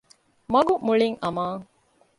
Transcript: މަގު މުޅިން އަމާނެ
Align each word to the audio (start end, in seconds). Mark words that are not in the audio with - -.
މަގު 0.53 0.73
މުޅިން 0.85 1.17
އަމާނެ 1.23 1.63